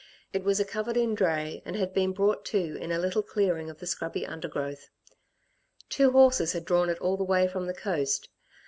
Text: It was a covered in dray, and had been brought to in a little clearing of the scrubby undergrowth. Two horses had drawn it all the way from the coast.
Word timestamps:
It 0.33 0.43
was 0.43 0.59
a 0.59 0.65
covered 0.65 0.97
in 0.97 1.13
dray, 1.13 1.61
and 1.63 1.75
had 1.75 1.93
been 1.93 2.11
brought 2.11 2.43
to 2.45 2.75
in 2.75 2.91
a 2.91 2.97
little 2.97 3.21
clearing 3.21 3.69
of 3.69 3.77
the 3.77 3.85
scrubby 3.85 4.25
undergrowth. 4.25 4.89
Two 5.89 6.09
horses 6.09 6.53
had 6.53 6.65
drawn 6.65 6.89
it 6.89 6.97
all 6.97 7.17
the 7.17 7.23
way 7.23 7.47
from 7.47 7.67
the 7.67 7.75
coast. 7.75 8.29